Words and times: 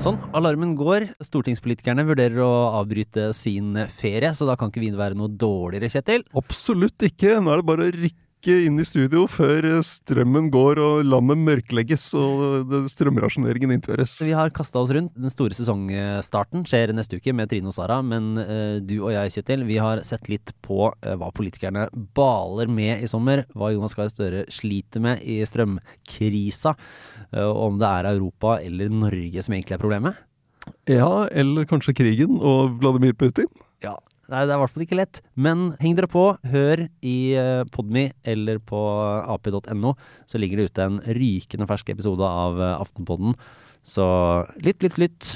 Sånn, 0.00 0.16
alarmen 0.32 0.70
går. 0.78 1.10
Stortingspolitikerne 1.20 2.06
vurderer 2.08 2.40
å 2.40 2.48
avbryte 2.78 3.26
sin 3.36 3.74
ferie, 3.92 4.30
så 4.32 4.48
da 4.48 4.56
kan 4.56 4.72
ikke 4.72 4.80
vi 4.80 4.88
være 4.96 5.18
noe 5.18 5.28
dårligere, 5.28 5.90
Kjetil. 5.92 6.24
Absolutt 6.40 7.04
ikke. 7.10 7.36
Nå 7.44 7.52
er 7.52 7.60
det 7.60 7.68
bare 7.68 7.84
å 7.84 7.92
rykke 7.92 8.29
inn 8.48 8.80
i 8.80 8.84
studio 8.86 9.26
før 9.28 9.66
strømmen 9.84 10.48
går 10.52 10.78
og 10.80 11.02
landet 11.04 11.40
mørklegges 11.44 12.06
og 12.18 12.72
strømrasjoneringen 12.88 13.74
innføres. 13.74 14.16
Vi 14.24 14.32
har 14.36 14.52
kasta 14.54 14.80
oss 14.80 14.92
rundt. 14.96 15.12
Den 15.18 15.32
store 15.32 15.56
sesongstarten 15.56 16.64
skjer 16.68 16.94
neste 16.96 17.20
uke 17.20 17.34
med 17.36 17.50
Trine 17.50 17.68
og 17.68 17.76
Sara, 17.76 18.00
men 18.00 18.32
eh, 18.40 18.78
du 18.80 18.96
og 19.02 19.12
jeg, 19.12 19.34
Kjetil, 19.36 19.66
vi 19.68 19.76
har 19.82 20.02
sett 20.06 20.30
litt 20.32 20.54
på 20.64 20.88
eh, 20.88 21.16
hva 21.20 21.30
politikerne 21.36 21.88
baler 22.16 22.70
med 22.72 23.04
i 23.04 23.10
sommer. 23.10 23.44
Hva 23.52 23.72
Jonas 23.74 23.96
Gahr 23.98 24.10
Støre 24.12 24.46
sliter 24.52 25.04
med 25.04 25.20
i 25.20 25.40
strømkrisa, 25.44 26.76
eh, 27.34 27.44
om 27.44 27.80
det 27.80 27.90
er 27.90 28.12
Europa 28.14 28.58
eller 28.64 28.92
Norge 28.92 29.44
som 29.44 29.56
egentlig 29.56 29.76
er 29.76 29.84
problemet. 29.84 30.26
Ja, 30.88 31.26
eller 31.28 31.66
kanskje 31.68 31.96
krigen 31.96 32.38
og 32.40 32.78
Vladimir 32.80 33.14
Putin? 33.16 33.48
Ja, 33.84 33.96
Nei, 34.30 34.44
det 34.46 34.54
er 34.54 34.60
i 34.60 34.62
hvert 34.62 34.74
fall 34.74 34.84
ikke 34.84 34.98
lett. 35.00 35.20
Men 35.34 35.70
heng 35.82 35.96
dere 35.98 36.08
på. 36.10 36.24
Hør 36.52 36.84
i 37.02 37.16
uh, 37.34 37.64
Podme 37.74 38.10
eller 38.22 38.60
på 38.62 38.78
ap.no, 39.26 39.96
så 40.30 40.38
ligger 40.38 40.60
det 40.60 40.70
ute 40.70 40.86
en 40.86 41.00
rykende 41.18 41.66
fersk 41.70 41.90
episode 41.94 42.26
av 42.26 42.60
eh, 42.60 42.76
Aftenpodden. 42.78 43.34
Så 43.82 44.06
lytt, 44.62 44.84
lytt, 44.84 45.00
lytt. 45.00 45.30